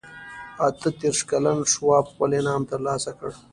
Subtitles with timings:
[0.67, 3.29] اته دېرش کلن شواب خپل انعام ترلاسه کړ